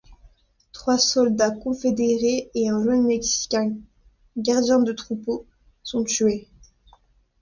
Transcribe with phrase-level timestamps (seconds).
[0.71, 3.75] Trois soldats confédérés et un jeune Mexicain,
[4.35, 5.45] gardien de troupeau,
[5.83, 6.47] sont tués.